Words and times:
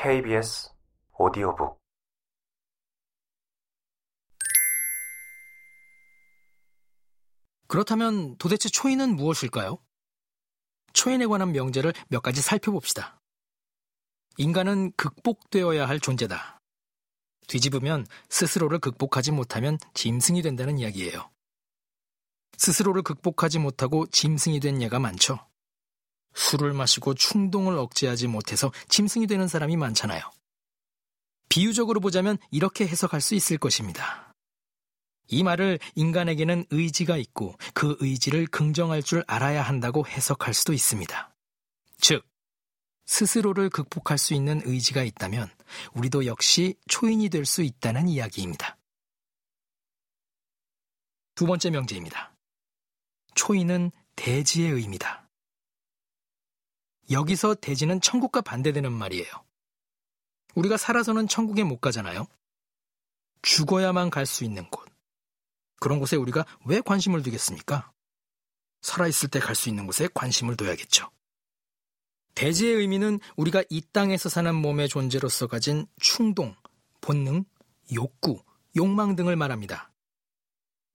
KBS 0.00 0.70
오디오북 1.18 1.76
그렇다면 7.66 8.36
도대체 8.36 8.68
초인은 8.68 9.16
무엇일까요? 9.16 9.78
초인에 10.92 11.26
관한 11.26 11.50
명제를 11.50 11.92
몇 12.06 12.22
가지 12.22 12.40
살펴봅시다. 12.40 13.20
인간은 14.36 14.92
극복되어야 14.92 15.88
할 15.88 15.98
존재다. 15.98 16.60
뒤집으면 17.48 18.06
스스로를 18.28 18.78
극복하지 18.78 19.32
못하면 19.32 19.78
짐승이 19.94 20.42
된다는 20.42 20.78
이야기예요. 20.78 21.28
스스로를 22.56 23.02
극복하지 23.02 23.58
못하고 23.58 24.06
짐승이 24.06 24.60
된 24.60 24.80
예가 24.80 25.00
많죠. 25.00 25.48
술을 26.38 26.72
마시고 26.72 27.14
충동을 27.14 27.76
억제하지 27.76 28.28
못해서 28.28 28.70
짐승이 28.88 29.26
되는 29.26 29.48
사람이 29.48 29.76
많잖아요. 29.76 30.22
비유적으로 31.48 32.00
보자면 32.00 32.38
이렇게 32.50 32.86
해석할 32.86 33.20
수 33.20 33.34
있을 33.34 33.58
것입니다. 33.58 34.32
이 35.26 35.42
말을 35.42 35.78
인간에게는 35.94 36.66
의지가 36.70 37.16
있고 37.18 37.56
그 37.74 37.96
의지를 38.00 38.46
긍정할 38.46 39.02
줄 39.02 39.24
알아야 39.26 39.62
한다고 39.62 40.06
해석할 40.06 40.54
수도 40.54 40.72
있습니다. 40.72 41.34
즉, 41.98 42.24
스스로를 43.06 43.68
극복할 43.68 44.16
수 44.16 44.32
있는 44.32 44.62
의지가 44.64 45.02
있다면 45.02 45.50
우리도 45.94 46.26
역시 46.26 46.76
초인이 46.88 47.28
될 47.30 47.44
수 47.44 47.62
있다는 47.62 48.08
이야기입니다. 48.08 48.78
두 51.34 51.46
번째 51.46 51.70
명제입니다. 51.70 52.34
초인은 53.34 53.90
대지의 54.16 54.72
의미다. 54.72 55.27
여기서 57.10 57.54
대지는 57.54 58.00
천국과 58.00 58.40
반대되는 58.42 58.92
말이에요. 58.92 59.26
우리가 60.54 60.76
살아서는 60.76 61.28
천국에 61.28 61.64
못 61.64 61.80
가잖아요. 61.80 62.26
죽어야만 63.42 64.10
갈 64.10 64.26
수 64.26 64.44
있는 64.44 64.68
곳. 64.70 64.88
그런 65.80 66.00
곳에 66.00 66.16
우리가 66.16 66.44
왜 66.66 66.80
관심을 66.80 67.22
두겠습니까? 67.22 67.92
살아있을 68.82 69.28
때 69.30 69.38
갈 69.40 69.54
수 69.54 69.68
있는 69.68 69.86
곳에 69.86 70.08
관심을 70.12 70.56
둬야겠죠. 70.56 71.10
대지의 72.34 72.74
의미는 72.76 73.18
우리가 73.36 73.64
이 73.70 73.80
땅에서 73.92 74.28
사는 74.28 74.54
몸의 74.54 74.88
존재로서 74.88 75.46
가진 75.46 75.86
충동, 76.00 76.54
본능, 77.00 77.44
욕구, 77.94 78.42
욕망 78.76 79.16
등을 79.16 79.34
말합니다. 79.36 79.90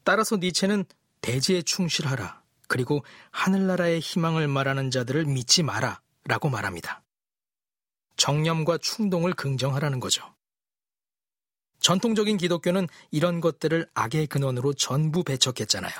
따라서 0.03 0.37
니체는 0.37 0.85
대지에 1.21 1.61
충실하라, 1.61 2.43
그리고 2.67 3.03
하늘나라의 3.31 3.99
희망을 3.99 4.47
말하는 4.47 4.91
자들을 4.91 5.25
믿지 5.25 5.63
마라, 5.63 6.01
라고 6.25 6.49
말합니다. 6.49 7.03
정념과 8.15 8.77
충동을 8.77 9.33
긍정하라는 9.33 9.99
거죠. 9.99 10.33
전통적인 11.79 12.37
기독교는 12.37 12.87
이런 13.11 13.41
것들을 13.41 13.89
악의 13.93 14.27
근원으로 14.27 14.73
전부 14.73 15.23
배척했잖아요. 15.23 15.93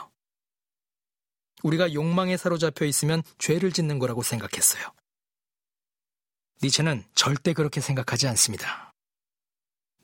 우리가 1.63 1.93
욕망에 1.93 2.38
사로잡혀 2.38 2.85
있으면 2.85 3.23
죄를 3.38 3.71
짓는 3.73 3.99
거라고 3.99 4.23
생각했어요. 4.23 4.93
니체는 6.61 7.03
절대 7.15 7.52
그렇게 7.53 7.81
생각하지 7.81 8.27
않습니다. 8.30 8.93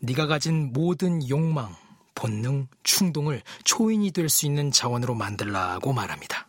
네가 0.02 0.28
가진 0.28 0.74
모든 0.74 1.28
욕망, 1.30 1.76
본능, 2.16 2.68
충동을 2.84 3.42
초인이 3.64 4.12
될 4.12 4.28
수 4.28 4.46
있는 4.46 4.72
자원으로 4.72 5.16
만들라고 5.16 5.94
말합니다. 5.94 6.49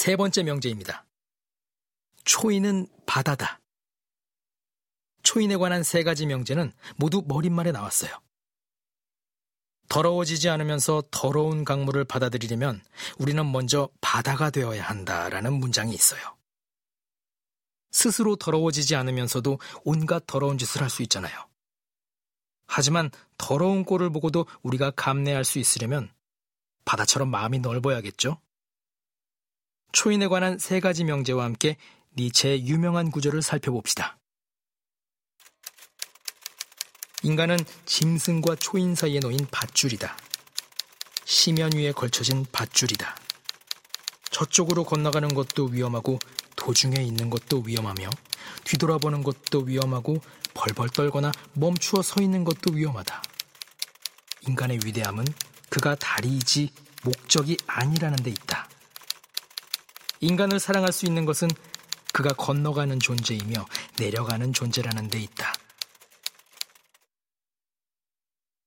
세 0.00 0.16
번째 0.16 0.44
명제입니다. 0.44 1.04
초인은 2.24 2.88
바다다. 3.04 3.60
초인에 5.22 5.58
관한 5.58 5.82
세 5.82 6.02
가지 6.04 6.24
명제는 6.24 6.72
모두 6.96 7.22
머릿말에 7.26 7.70
나왔어요. 7.70 8.10
더러워지지 9.90 10.48
않으면서 10.48 11.02
더러운 11.10 11.66
강물을 11.66 12.02
받아들이려면 12.06 12.82
우리는 13.18 13.52
먼저 13.52 13.90
바다가 14.00 14.48
되어야 14.48 14.82
한다라는 14.82 15.52
문장이 15.52 15.92
있어요. 15.92 16.34
스스로 17.90 18.36
더러워지지 18.36 18.96
않으면서도 18.96 19.58
온갖 19.84 20.26
더러운 20.26 20.56
짓을 20.56 20.80
할 20.80 20.88
수 20.88 21.02
있잖아요. 21.02 21.46
하지만 22.66 23.10
더러운 23.36 23.84
꼴을 23.84 24.08
보고도 24.08 24.46
우리가 24.62 24.92
감내할 24.92 25.44
수 25.44 25.58
있으려면 25.58 26.10
바다처럼 26.86 27.30
마음이 27.30 27.58
넓어야겠죠? 27.58 28.40
초인에 29.92 30.28
관한 30.28 30.58
세 30.58 30.80
가지 30.80 31.04
명제와 31.04 31.44
함께 31.44 31.76
니체의 32.16 32.66
유명한 32.66 33.10
구절을 33.10 33.42
살펴봅시다. 33.42 34.18
인간은 37.22 37.58
짐승과 37.84 38.56
초인 38.56 38.94
사이에 38.94 39.20
놓인 39.20 39.46
밧줄이다. 39.50 40.16
시면 41.24 41.72
위에 41.74 41.92
걸쳐진 41.92 42.46
밧줄이다. 42.50 43.14
저쪽으로 44.30 44.84
건너가는 44.84 45.34
것도 45.34 45.66
위험하고 45.66 46.18
도중에 46.56 47.02
있는 47.02 47.28
것도 47.28 47.62
위험하며 47.66 48.08
뒤돌아보는 48.64 49.22
것도 49.22 49.60
위험하고 49.60 50.16
벌벌 50.54 50.88
떨거나 50.88 51.30
멈추어 51.52 52.00
서 52.00 52.22
있는 52.22 52.44
것도 52.44 52.72
위험하다. 52.72 53.22
인간의 54.48 54.80
위대함은 54.84 55.26
그가 55.68 55.94
다리이지 55.96 56.72
목적이 57.02 57.58
아니라는 57.66 58.16
데 58.16 58.30
있다. 58.30 58.69
인간을 60.20 60.60
사랑할 60.60 60.92
수 60.92 61.06
있는 61.06 61.24
것은 61.24 61.48
그가 62.12 62.30
건너가는 62.34 63.00
존재이며 63.00 63.64
내려가는 63.98 64.52
존재라는 64.52 65.08
데 65.08 65.20
있다. 65.20 65.54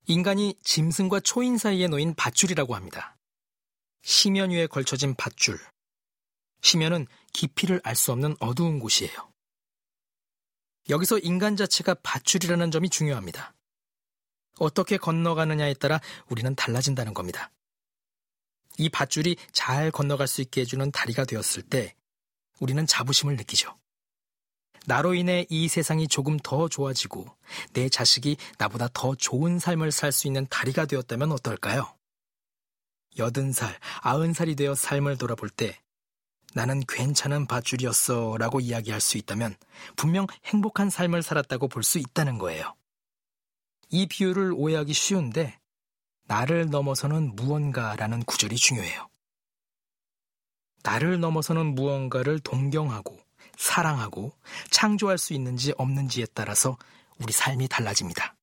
인간이 0.07 0.55
짐승과 0.63 1.21
초인 1.21 1.57
사이에 1.57 1.87
놓인 1.87 2.13
밧줄이라고 2.15 2.75
합니다. 2.75 3.15
시면 4.01 4.49
위에 4.49 4.67
걸쳐진 4.67 5.15
밧줄. 5.15 5.59
시면은 6.61 7.07
깊이를 7.33 7.79
알 7.83 7.95
수 7.95 8.11
없는 8.11 8.35
어두운 8.39 8.79
곳이에요. 8.79 9.31
여기서 10.89 11.19
인간 11.19 11.55
자체가 11.55 11.95
밧줄이라는 11.95 12.71
점이 12.71 12.89
중요합니다. 12.89 13.53
어떻게 14.59 14.97
건너가느냐에 14.97 15.75
따라 15.75 16.01
우리는 16.27 16.53
달라진다는 16.55 17.13
겁니다. 17.13 17.51
이 18.77 18.89
밧줄이 18.89 19.35
잘 19.51 19.91
건너갈 19.91 20.27
수 20.27 20.41
있게 20.41 20.61
해주는 20.61 20.91
다리가 20.91 21.25
되었을 21.25 21.63
때 21.63 21.95
우리는 22.59 22.85
자부심을 22.85 23.35
느끼죠. 23.35 23.77
나로 24.85 25.13
인해 25.13 25.45
이 25.49 25.67
세상이 25.69 26.07
조금 26.07 26.37
더 26.37 26.67
좋아지고 26.67 27.25
내 27.71 27.87
자식이 27.87 28.35
나보다 28.57 28.89
더 28.93 29.15
좋은 29.15 29.57
삶을 29.59 29.91
살 29.91 30.11
수 30.11 30.27
있는 30.27 30.45
다리가 30.49 30.85
되었다면 30.85 31.31
어떨까요? 31.31 31.95
여든 33.17 33.53
살, 33.53 33.79
아흔 34.01 34.33
살이 34.33 34.55
되어 34.55 34.75
삶을 34.75 35.17
돌아볼 35.17 35.49
때 35.49 35.79
나는 36.53 36.81
괜찮은 36.87 37.47
밧줄이었어 37.47 38.37
라고 38.37 38.59
이야기할 38.59 38.99
수 39.01 39.17
있다면 39.17 39.55
분명 39.95 40.27
행복한 40.45 40.89
삶을 40.89 41.23
살았다고 41.23 41.67
볼 41.67 41.83
수 41.83 41.97
있다는 41.99 42.37
거예요. 42.37 42.75
이 43.89 44.07
비유를 44.07 44.53
오해하기 44.55 44.93
쉬운데 44.93 45.59
나를 46.25 46.69
넘어서는 46.69 47.35
무언가라는 47.35 48.23
구절이 48.23 48.55
중요해요. 48.55 49.07
나를 50.83 51.19
넘어서는 51.19 51.75
무언가를 51.75 52.39
동경하고 52.39 53.17
사랑하고 53.57 54.33
창조할 54.69 55.17
수 55.17 55.33
있는지 55.33 55.73
없는지에 55.77 56.27
따라서 56.33 56.77
우리 57.19 57.31
삶이 57.31 57.67
달라집니다. 57.67 58.35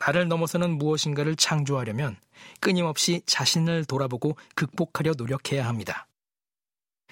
나를 0.00 0.26
넘어서는 0.26 0.78
무엇인가를 0.78 1.36
창조하려면 1.36 2.16
끊임없이 2.60 3.22
자신을 3.26 3.84
돌아보고 3.84 4.36
극복하려 4.56 5.14
노력해야 5.16 5.66
합니다. 5.66 6.08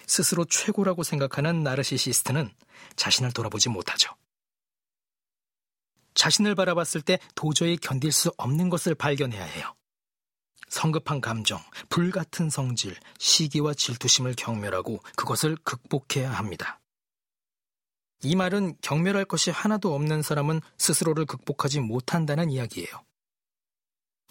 스스로 0.07 0.45
최고라고 0.45 1.05
생각하는 1.05 1.63
나르시시스트는 1.63 2.51
자신을 2.97 3.33
돌아보지 3.33 3.69
못하죠. 3.69 4.13
자신을 6.21 6.55
바라봤을 6.55 7.01
때 7.01 7.19
도저히 7.35 7.79
견딜 7.79 8.13
수 8.13 8.31
없는 8.37 8.69
것을 8.69 8.95
발견해야 8.95 9.43
해요. 9.43 9.75
성급한 10.69 11.23
감정, 11.23 11.59
불같은 11.89 12.51
성질, 12.51 12.95
시기와 13.19 13.73
질투심을 13.73 14.35
경멸하고 14.37 14.99
그것을 15.17 15.57
극복해야 15.65 16.31
합니다. 16.31 16.79
이 18.23 18.37
말은 18.37 18.77
경멸할 18.83 19.25
것이 19.25 19.51
하나도 19.51 19.95
없는 19.95 20.21
사람은 20.21 20.61
스스로를 20.77 21.25
극복하지 21.25 21.81
못한다는 21.81 22.51
이야기예요. 22.51 22.91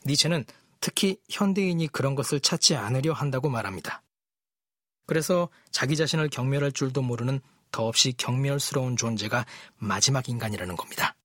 니체는 0.05 0.45
특히 0.81 1.17
현대인이 1.27 1.87
그런 1.87 2.13
것을 2.13 2.39
찾지 2.39 2.75
않으려 2.75 3.13
한다고 3.13 3.49
말합니다. 3.49 4.03
그래서 5.07 5.49
자기 5.71 5.97
자신을 5.97 6.29
경멸할 6.29 6.71
줄도 6.71 7.01
모르는 7.01 7.39
더없이 7.71 8.13
경멸스러운 8.13 8.95
존재가 8.95 9.47
마지막 9.79 10.29
인간이라는 10.29 10.75
겁니다. 10.75 11.15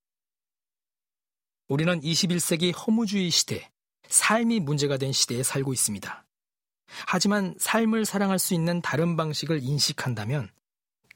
우리는 1.74 2.00
21세기 2.02 2.72
허무주의 2.72 3.30
시대, 3.30 3.68
삶이 4.08 4.60
문제가 4.60 4.96
된 4.96 5.10
시대에 5.10 5.42
살고 5.42 5.72
있습니다. 5.72 6.24
하지만 7.08 7.56
삶을 7.58 8.04
사랑할 8.04 8.38
수 8.38 8.54
있는 8.54 8.80
다른 8.80 9.16
방식을 9.16 9.60
인식한다면 9.60 10.52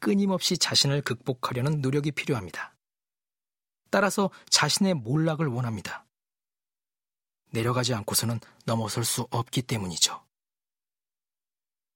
끊임없이 0.01 0.59
자신을 0.59 1.03
극복하려는 1.03 1.81
노력이 1.81 2.11
필요합니다. 2.11 2.75
따라서 3.91 4.33
자신의 4.51 4.95
몰락을 4.95 5.47
원합니다. 5.47 6.05
내려가지 7.53 7.95
않고서는 7.95 8.41
넘어설 8.65 9.05
수 9.05 9.29
없기 9.31 9.63
때문이죠. 9.63 10.27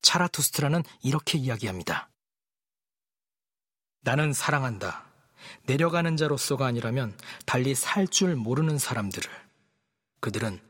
차라투스트라는 0.03 0.85
이렇게 1.03 1.37
이야기합니다. 1.37 2.11
나는 4.03 4.33
사랑한다. 4.33 5.12
내려가는 5.67 6.17
자로서가 6.17 6.67
아니라면 6.67 7.17
달리 7.47 7.75
살 7.75 8.07
줄 8.07 8.37
모르는 8.37 8.79
사람들을. 8.79 9.31
그들은 10.21 10.61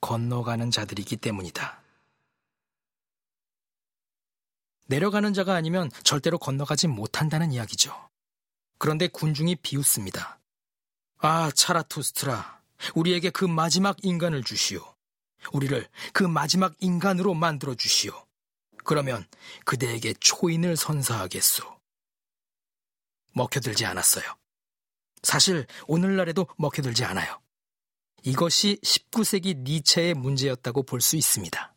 건너가는 0.00 0.70
자들이기 0.70 1.16
때문이다. 1.16 1.82
내려가는 4.88 5.32
자가 5.32 5.54
아니면 5.54 5.90
절대로 6.02 6.38
건너가지 6.38 6.86
못한다는 6.88 7.52
이야기죠. 7.52 7.94
그런데 8.78 9.06
군중이 9.08 9.56
비웃습니다. 9.56 10.38
아, 11.18 11.50
차라투스트라. 11.54 12.60
우리에게 12.94 13.30
그 13.30 13.44
마지막 13.44 13.96
인간을 14.02 14.42
주시오. 14.42 14.82
우리를 15.52 15.88
그 16.12 16.24
마지막 16.24 16.74
인간으로 16.80 17.34
만들어 17.34 17.74
주시오. 17.74 18.12
그러면 18.84 19.24
그대에게 19.64 20.14
초인을 20.14 20.76
선사하겠소. 20.76 21.81
먹혀들지 23.42 23.84
않았어요. 23.86 24.24
사실 25.22 25.66
오늘날에도 25.86 26.46
먹혀들지 26.58 27.04
않아요. 27.04 27.40
이것이 28.24 28.78
19세기 28.82 29.56
니체의 29.58 30.14
문제였다고 30.14 30.84
볼 30.84 31.00
수 31.00 31.16
있습니다. 31.16 31.71